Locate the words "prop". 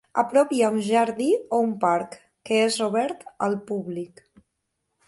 0.29-0.53